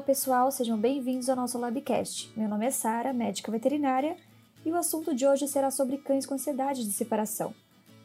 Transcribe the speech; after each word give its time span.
Olá 0.00 0.06
pessoal, 0.06 0.50
sejam 0.50 0.78
bem-vindos 0.78 1.28
ao 1.28 1.36
nosso 1.36 1.58
Labcast. 1.58 2.32
Meu 2.34 2.48
nome 2.48 2.64
é 2.64 2.70
Sara, 2.70 3.12
médica 3.12 3.52
veterinária, 3.52 4.16
e 4.64 4.72
o 4.72 4.76
assunto 4.76 5.14
de 5.14 5.26
hoje 5.26 5.46
será 5.46 5.70
sobre 5.70 5.98
cães 5.98 6.24
com 6.24 6.32
ansiedade 6.32 6.86
de 6.86 6.90
separação. 6.90 7.52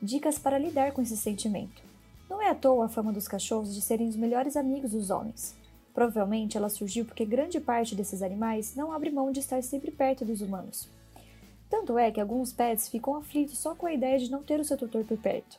Dicas 0.00 0.38
para 0.38 0.56
lidar 0.56 0.92
com 0.92 1.02
esse 1.02 1.16
sentimento. 1.16 1.82
Não 2.28 2.40
é 2.40 2.48
à 2.48 2.54
toa 2.54 2.86
a 2.86 2.88
fama 2.88 3.12
dos 3.12 3.26
cachorros 3.26 3.74
de 3.74 3.80
serem 3.80 4.06
os 4.06 4.14
melhores 4.14 4.56
amigos 4.56 4.92
dos 4.92 5.10
homens. 5.10 5.56
Provavelmente 5.92 6.56
ela 6.56 6.68
surgiu 6.68 7.04
porque 7.04 7.24
grande 7.24 7.58
parte 7.58 7.96
desses 7.96 8.22
animais 8.22 8.76
não 8.76 8.92
abre 8.92 9.10
mão 9.10 9.32
de 9.32 9.40
estar 9.40 9.60
sempre 9.60 9.90
perto 9.90 10.24
dos 10.24 10.40
humanos. 10.40 10.88
Tanto 11.68 11.98
é 11.98 12.12
que 12.12 12.20
alguns 12.20 12.52
pets 12.52 12.88
ficam 12.88 13.16
aflitos 13.16 13.58
só 13.58 13.74
com 13.74 13.86
a 13.86 13.92
ideia 13.92 14.16
de 14.16 14.30
não 14.30 14.44
ter 14.44 14.60
o 14.60 14.64
seu 14.64 14.76
tutor 14.76 15.04
por 15.04 15.18
perto. 15.18 15.58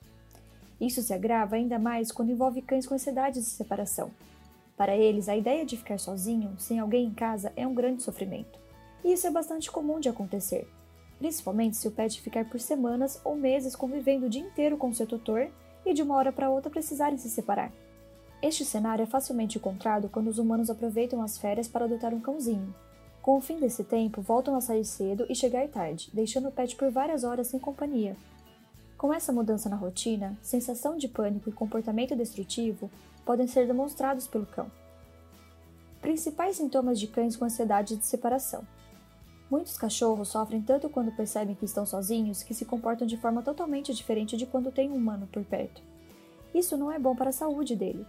Isso 0.80 1.02
se 1.02 1.14
agrava 1.14 1.58
ainda 1.58 1.78
mais 1.78 2.10
quando 2.10 2.32
envolve 2.32 2.62
cães 2.62 2.88
com 2.88 2.96
ansiedade 2.96 3.42
de 3.42 3.46
separação. 3.46 4.12
Para 4.82 4.98
eles, 4.98 5.30
a 5.30 5.38
ideia 5.38 5.64
de 5.64 5.78
ficar 5.78 6.00
sozinho, 6.00 6.56
sem 6.58 6.80
alguém 6.80 7.06
em 7.06 7.14
casa, 7.14 7.54
é 7.56 7.68
um 7.68 7.76
grande 7.76 8.02
sofrimento. 8.02 8.58
E 9.04 9.14
isso 9.14 9.28
é 9.28 9.30
bastante 9.30 9.70
comum 9.70 10.00
de 10.00 10.10
acontecer, 10.10 10.68
principalmente 11.20 11.78
se 11.78 11.88
o 11.88 11.92
pet 11.92 12.20
ficar 12.20 12.50
por 12.50 12.60
semanas 12.60 13.22
ou 13.24 13.36
meses 13.36 13.76
convivendo 13.76 14.26
o 14.26 14.30
dia 14.30 14.42
inteiro 14.42 14.78
com 14.78 14.92
seu 14.92 15.06
tutor 15.06 15.52
e 15.86 15.94
de 15.94 16.02
uma 16.02 16.16
hora 16.16 16.32
para 16.32 16.50
outra 16.50 16.72
precisarem 16.72 17.20
se 17.20 17.30
separar. 17.30 17.72
Este 18.42 18.66
cenário 18.66 19.04
é 19.04 19.06
facilmente 19.06 19.60
encontrado 19.60 20.10
quando 20.10 20.30
os 20.30 20.40
humanos 20.40 20.68
aproveitam 20.68 21.22
as 21.22 21.38
férias 21.38 21.68
para 21.68 21.86
adotar 21.86 22.12
um 22.12 22.20
cãozinho. 22.20 22.74
Com 23.22 23.38
o 23.38 23.42
fim 23.42 23.60
desse 23.60 23.84
tempo, 23.84 24.20
voltam 24.20 24.56
a 24.56 24.62
sair 24.62 24.84
cedo 24.84 25.28
e 25.30 25.36
chegar 25.36 25.68
tarde, 25.68 26.10
deixando 26.12 26.48
o 26.48 26.52
pet 26.52 26.76
por 26.76 26.90
várias 26.90 27.24
horas 27.24 27.46
sem 27.46 27.60
companhia. 27.60 28.18
Com 28.98 29.14
essa 29.14 29.32
mudança 29.32 29.70
na 29.70 29.76
rotina, 29.76 30.36
sensação 30.42 30.98
de 30.98 31.08
pânico 31.08 31.50
e 31.50 31.54
comportamento 31.54 32.16
destrutivo 32.16 32.90
podem 33.26 33.48
ser 33.48 33.68
demonstrados 33.68 34.28
pelo 34.28 34.46
cão. 34.46 34.70
Principais 36.02 36.58
sintomas 36.58 37.00
de 37.00 37.06
cães 37.06 37.38
com 37.38 37.46
ansiedade 37.46 37.96
de 37.96 38.04
separação. 38.04 38.68
Muitos 39.52 39.78
cachorros 39.78 40.30
sofrem 40.30 40.60
tanto 40.60 40.90
quando 40.90 41.16
percebem 41.16 41.54
que 41.54 41.64
estão 41.64 41.86
sozinhos 41.86 42.42
que 42.42 42.56
se 42.56 42.66
comportam 42.66 43.06
de 43.06 43.18
forma 43.18 43.44
totalmente 43.44 43.94
diferente 43.94 44.36
de 44.36 44.48
quando 44.48 44.72
tem 44.72 44.90
um 44.90 44.96
humano 44.96 45.28
por 45.32 45.44
perto. 45.44 45.84
Isso 46.56 46.76
não 46.76 46.92
é 46.92 46.98
bom 46.98 47.16
para 47.16 47.30
a 47.30 47.34
saúde 47.34 47.76
dele. 47.76 48.04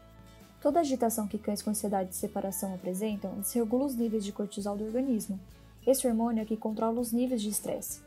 Toda 0.62 0.80
agitação 0.80 1.28
que 1.28 1.36
cães 1.36 1.60
com 1.60 1.68
ansiedade 1.68 2.08
de 2.08 2.16
separação 2.16 2.74
apresentam 2.74 3.34
desregula 3.34 3.84
os 3.84 3.94
níveis 3.94 4.24
de 4.24 4.32
cortisol 4.32 4.76
do 4.76 4.84
organismo. 4.84 5.38
Esse 5.86 6.06
hormônio 6.06 6.40
é 6.40 6.46
que 6.46 6.56
controla 6.56 6.98
os 6.98 7.12
níveis 7.12 7.42
de 7.42 7.50
estresse. 7.50 8.00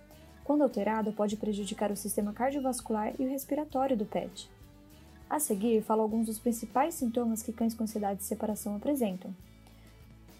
Quando 0.43 0.63
alterado, 0.63 1.11
pode 1.11 1.37
prejudicar 1.37 1.91
o 1.91 1.95
sistema 1.95 2.33
cardiovascular 2.33 3.13
e 3.19 3.25
o 3.25 3.29
respiratório 3.29 3.95
do 3.95 4.05
pet. 4.05 4.49
A 5.29 5.39
seguir, 5.39 5.83
falo 5.83 6.01
alguns 6.01 6.25
dos 6.25 6.39
principais 6.39 6.95
sintomas 6.95 7.43
que 7.43 7.53
cães 7.53 7.75
com 7.75 7.83
ansiedade 7.83 8.21
de 8.21 8.25
separação 8.25 8.75
apresentam. 8.75 9.31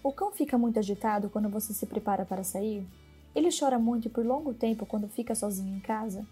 O 0.06 0.12
cão 0.12 0.32
fica 0.32 0.56
muito 0.56 0.78
agitado 0.78 1.32
quando 1.32 1.50
você 1.50 1.74
se 1.74 1.84
prepara 1.88 2.24
para 2.24 2.44
sair? 2.44 2.86
Ele 3.34 3.50
chora 3.50 3.80
muito 3.80 4.08
por 4.08 4.24
longo 4.24 4.54
tempo 4.54 4.86
quando 4.86 5.08
fica 5.08 5.34
sozinho 5.34 5.76
em 5.76 5.80
casa? 5.80 6.24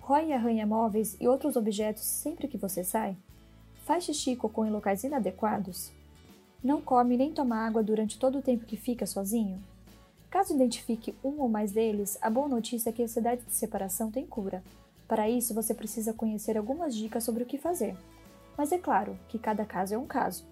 Rói 0.00 0.28
e 0.28 0.32
arranha 0.32 0.66
móveis 0.66 1.14
e 1.20 1.28
outros 1.28 1.54
objetos 1.54 2.04
sempre 2.04 2.48
que 2.48 2.56
você 2.56 2.82
sai? 2.82 3.14
Faz 3.84 4.04
xixi 4.04 4.30
e 4.30 4.36
cocô 4.36 4.64
em 4.64 4.70
locais 4.70 5.04
inadequados? 5.04 5.92
Não 6.64 6.80
come 6.80 7.18
nem 7.18 7.30
toma 7.30 7.66
água 7.66 7.82
durante 7.82 8.18
todo 8.18 8.38
o 8.38 8.42
tempo 8.42 8.64
que 8.64 8.78
fica 8.78 9.04
sozinho? 9.04 9.62
Caso 10.30 10.54
identifique 10.54 11.14
um 11.22 11.38
ou 11.38 11.50
mais 11.50 11.70
deles, 11.70 12.16
a 12.22 12.30
boa 12.30 12.48
notícia 12.48 12.88
é 12.88 12.92
que 12.94 13.02
a 13.02 13.04
ansiedade 13.04 13.42
de 13.42 13.52
separação 13.52 14.10
tem 14.10 14.26
cura. 14.26 14.64
Para 15.06 15.28
isso, 15.28 15.52
você 15.52 15.74
precisa 15.74 16.14
conhecer 16.14 16.56
algumas 16.56 16.96
dicas 16.96 17.24
sobre 17.24 17.42
o 17.42 17.46
que 17.46 17.58
fazer. 17.58 17.94
Mas 18.56 18.72
é 18.72 18.78
claro 18.78 19.18
que 19.28 19.38
cada 19.38 19.66
caso 19.66 19.92
é 19.92 19.98
um 19.98 20.06
caso. 20.06 20.46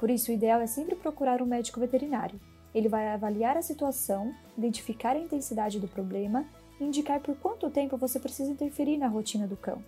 Por 0.00 0.08
isso, 0.08 0.30
o 0.30 0.34
ideal 0.34 0.62
é 0.62 0.66
sempre 0.66 0.96
procurar 0.96 1.42
um 1.42 1.46
médico 1.46 1.78
veterinário. 1.78 2.40
Ele 2.74 2.88
vai 2.88 3.08
avaliar 3.08 3.58
a 3.58 3.62
situação, 3.62 4.34
identificar 4.56 5.10
a 5.14 5.18
intensidade 5.18 5.78
do 5.78 5.86
problema 5.86 6.46
e 6.80 6.84
indicar 6.84 7.20
por 7.20 7.36
quanto 7.36 7.68
tempo 7.68 7.98
você 7.98 8.18
precisa 8.18 8.50
interferir 8.50 8.96
na 8.96 9.08
rotina 9.08 9.46
do 9.46 9.58
cão. 9.58 9.84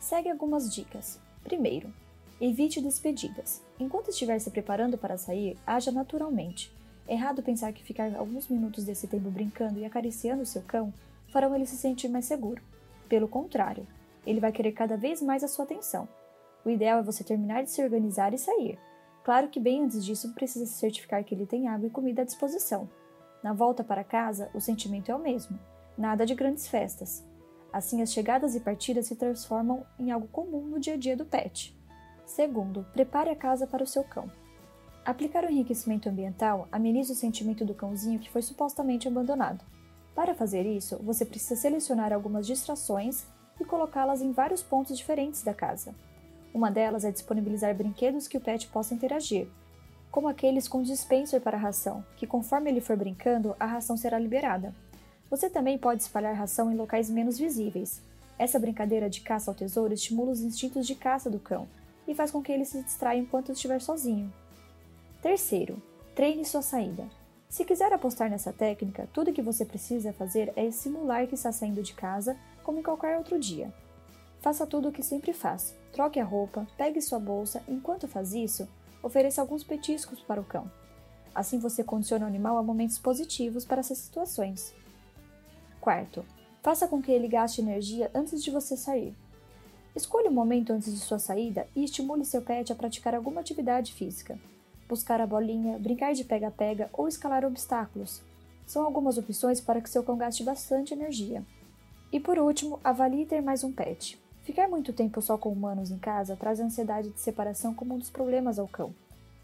Segue 0.00 0.30
algumas 0.30 0.74
dicas. 0.74 1.20
Primeiro, 1.42 1.92
evite 2.40 2.80
despedidas. 2.80 3.60
Enquanto 3.78 4.08
estiver 4.08 4.38
se 4.38 4.50
preparando 4.50 4.96
para 4.96 5.18
sair, 5.18 5.58
haja 5.66 5.92
naturalmente. 5.92 6.72
É 7.06 7.12
errado 7.12 7.42
pensar 7.42 7.70
que 7.74 7.84
ficar 7.84 8.16
alguns 8.16 8.48
minutos 8.48 8.82
desse 8.82 9.06
tempo 9.06 9.28
brincando 9.30 9.78
e 9.78 9.84
acariciando 9.84 10.46
seu 10.46 10.62
cão 10.62 10.90
farão 11.28 11.54
ele 11.54 11.66
se 11.66 11.76
sentir 11.76 12.08
mais 12.08 12.24
seguro. 12.24 12.62
Pelo 13.10 13.28
contrário, 13.28 13.86
ele 14.26 14.40
vai 14.40 14.52
querer 14.52 14.72
cada 14.72 14.96
vez 14.96 15.20
mais 15.20 15.44
a 15.44 15.48
sua 15.48 15.66
atenção. 15.66 16.08
O 16.64 16.70
ideal 16.70 17.00
é 17.00 17.02
você 17.02 17.22
terminar 17.22 17.62
de 17.62 17.70
se 17.70 17.82
organizar 17.82 18.32
e 18.32 18.38
sair. 18.38 18.78
Claro 19.24 19.48
que 19.48 19.58
bem 19.58 19.82
antes 19.82 20.04
disso 20.04 20.34
precisa 20.34 20.66
se 20.66 20.74
certificar 20.74 21.24
que 21.24 21.34
ele 21.34 21.46
tem 21.46 21.66
água 21.66 21.86
e 21.86 21.90
comida 21.90 22.20
à 22.20 22.24
disposição. 22.26 22.88
Na 23.42 23.54
volta 23.54 23.82
para 23.82 24.04
casa, 24.04 24.50
o 24.52 24.60
sentimento 24.60 25.10
é 25.10 25.16
o 25.16 25.18
mesmo. 25.18 25.58
Nada 25.96 26.26
de 26.26 26.34
grandes 26.34 26.68
festas. 26.68 27.26
Assim, 27.72 28.02
as 28.02 28.12
chegadas 28.12 28.54
e 28.54 28.60
partidas 28.60 29.06
se 29.06 29.16
transformam 29.16 29.84
em 29.98 30.10
algo 30.10 30.28
comum 30.28 30.66
no 30.66 30.78
dia 30.78 30.94
a 30.94 30.96
dia 30.98 31.16
do 31.16 31.24
pet. 31.24 31.74
Segundo, 32.26 32.86
prepare 32.92 33.30
a 33.30 33.36
casa 33.36 33.66
para 33.66 33.82
o 33.82 33.86
seu 33.86 34.04
cão. 34.04 34.30
Aplicar 35.04 35.44
o 35.44 35.50
enriquecimento 35.50 36.08
ambiental 36.08 36.68
ameniza 36.70 37.14
o 37.14 37.16
sentimento 37.16 37.64
do 37.64 37.74
cãozinho 37.74 38.20
que 38.20 38.30
foi 38.30 38.42
supostamente 38.42 39.08
abandonado. 39.08 39.64
Para 40.14 40.34
fazer 40.34 40.66
isso, 40.66 40.98
você 41.02 41.24
precisa 41.24 41.56
selecionar 41.56 42.12
algumas 42.12 42.46
distrações 42.46 43.26
e 43.58 43.64
colocá-las 43.64 44.20
em 44.20 44.32
vários 44.32 44.62
pontos 44.62 44.96
diferentes 44.96 45.42
da 45.42 45.54
casa. 45.54 45.94
Uma 46.54 46.70
delas 46.70 47.04
é 47.04 47.10
disponibilizar 47.10 47.74
brinquedos 47.74 48.28
que 48.28 48.38
o 48.38 48.40
pet 48.40 48.68
possa 48.68 48.94
interagir, 48.94 49.48
como 50.14 50.28
aqueles 50.28 50.68
com 50.68 50.80
dispenser 50.80 51.40
para 51.40 51.58
ração, 51.58 52.04
que 52.16 52.28
conforme 52.28 52.70
ele 52.70 52.80
for 52.80 52.96
brincando, 52.96 53.56
a 53.58 53.66
ração 53.66 53.96
será 53.96 54.16
liberada. 54.16 54.72
Você 55.28 55.50
também 55.50 55.76
pode 55.76 56.02
espalhar 56.02 56.36
ração 56.36 56.70
em 56.70 56.76
locais 56.76 57.10
menos 57.10 57.36
visíveis. 57.36 58.00
Essa 58.38 58.60
brincadeira 58.60 59.10
de 59.10 59.22
caça 59.22 59.50
ao 59.50 59.56
tesouro 59.56 59.92
estimula 59.92 60.30
os 60.30 60.40
instintos 60.40 60.86
de 60.86 60.94
caça 60.94 61.28
do 61.28 61.40
cão 61.40 61.66
e 62.06 62.14
faz 62.14 62.30
com 62.30 62.40
que 62.40 62.52
ele 62.52 62.64
se 62.64 62.80
distraia 62.84 63.18
enquanto 63.18 63.50
estiver 63.50 63.80
sozinho. 63.80 64.32
Terceiro, 65.20 65.82
treine 66.14 66.44
sua 66.44 66.62
saída. 66.62 67.08
Se 67.48 67.64
quiser 67.64 67.92
apostar 67.92 68.30
nessa 68.30 68.52
técnica, 68.52 69.08
tudo 69.12 69.32
que 69.32 69.42
você 69.42 69.64
precisa 69.64 70.12
fazer 70.12 70.52
é 70.54 70.70
simular 70.70 71.26
que 71.26 71.34
está 71.34 71.50
saindo 71.50 71.82
de 71.82 71.94
casa, 71.94 72.36
como 72.62 72.78
em 72.78 72.82
qualquer 72.84 73.18
outro 73.18 73.40
dia. 73.40 73.74
Faça 74.44 74.66
tudo 74.66 74.90
o 74.90 74.92
que 74.92 75.02
sempre 75.02 75.32
faz. 75.32 75.74
Troque 75.90 76.20
a 76.20 76.24
roupa, 76.24 76.66
pegue 76.76 77.00
sua 77.00 77.18
bolsa. 77.18 77.62
Enquanto 77.66 78.06
faz 78.06 78.34
isso, 78.34 78.68
ofereça 79.02 79.40
alguns 79.40 79.64
petiscos 79.64 80.20
para 80.20 80.38
o 80.38 80.44
cão. 80.44 80.70
Assim 81.34 81.58
você 81.58 81.82
condiciona 81.82 82.26
o 82.26 82.28
animal 82.28 82.58
a 82.58 82.62
momentos 82.62 82.98
positivos 82.98 83.64
para 83.64 83.80
essas 83.80 83.96
situações. 83.96 84.74
Quarto, 85.80 86.26
faça 86.62 86.86
com 86.86 87.00
que 87.00 87.10
ele 87.10 87.26
gaste 87.26 87.62
energia 87.62 88.10
antes 88.14 88.44
de 88.44 88.50
você 88.50 88.76
sair. 88.76 89.16
Escolha 89.96 90.28
um 90.28 90.34
momento 90.34 90.74
antes 90.74 90.92
de 90.92 91.00
sua 91.00 91.18
saída 91.18 91.66
e 91.74 91.82
estimule 91.82 92.26
seu 92.26 92.42
pet 92.42 92.70
a 92.70 92.76
praticar 92.76 93.14
alguma 93.14 93.40
atividade 93.40 93.94
física. 93.94 94.38
Buscar 94.86 95.22
a 95.22 95.26
bolinha, 95.26 95.78
brincar 95.78 96.12
de 96.12 96.22
pega-pega 96.22 96.90
ou 96.92 97.08
escalar 97.08 97.46
obstáculos. 97.46 98.20
São 98.66 98.84
algumas 98.84 99.16
opções 99.16 99.58
para 99.58 99.80
que 99.80 99.88
seu 99.88 100.04
cão 100.04 100.18
gaste 100.18 100.44
bastante 100.44 100.92
energia. 100.92 101.42
E 102.12 102.20
por 102.20 102.38
último, 102.38 102.78
avalie 102.84 103.24
ter 103.24 103.40
mais 103.40 103.64
um 103.64 103.72
pet. 103.72 104.22
Ficar 104.44 104.68
muito 104.68 104.92
tempo 104.92 105.22
só 105.22 105.38
com 105.38 105.48
humanos 105.48 105.90
em 105.90 105.98
casa 105.98 106.36
traz 106.36 106.60
a 106.60 106.64
ansiedade 106.64 107.08
de 107.08 107.18
separação 107.18 107.72
como 107.74 107.94
um 107.94 107.98
dos 107.98 108.10
problemas 108.10 108.58
ao 108.58 108.68
cão. 108.68 108.94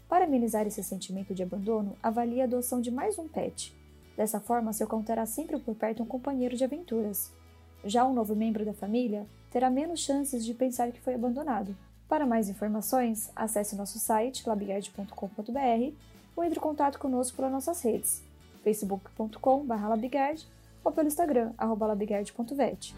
Para 0.07 0.25
amenizar 0.25 0.67
esse 0.67 0.83
sentimento 0.83 1.33
de 1.33 1.41
abandono, 1.41 1.97
avalie 2.03 2.39
a 2.39 2.43
adoção 2.43 2.79
de 2.79 2.91
mais 2.91 3.17
um 3.17 3.27
pet. 3.27 3.75
Dessa 4.15 4.39
forma, 4.39 4.73
seu 4.73 4.85
cão 4.85 5.01
terá 5.01 5.25
sempre 5.25 5.57
por 5.57 5.73
perto 5.73 6.03
um 6.03 6.05
companheiro 6.05 6.55
de 6.55 6.63
aventuras. 6.63 7.31
Já 7.83 8.05
um 8.05 8.13
novo 8.13 8.35
membro 8.35 8.63
da 8.63 8.73
família 8.73 9.25
terá 9.49 9.71
menos 9.71 10.01
chances 10.01 10.45
de 10.45 10.53
pensar 10.53 10.91
que 10.91 11.01
foi 11.01 11.15
abandonado. 11.15 11.75
Para 12.07 12.27
mais 12.27 12.47
informações, 12.47 13.31
acesse 13.35 13.75
nosso 13.75 13.97
site 13.97 14.47
labigard.com.br 14.47 15.95
ou 16.35 16.43
entre 16.43 16.59
em 16.59 16.61
contato 16.61 16.99
conosco 16.99 17.37
pelas 17.37 17.51
nossas 17.51 17.81
redes 17.81 18.21
facebook.com.br 18.63 20.43
ou 20.83 20.91
pelo 20.91 21.07
Instagram, 21.07 21.53
labigard.vet. 21.59 22.93